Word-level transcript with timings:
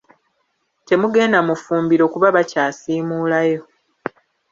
Temugenda 0.87 1.37
mu 1.47 1.53
ffumbiro 1.59 2.05
kuba 2.13 2.27
bakyasiimulayo. 2.35 3.61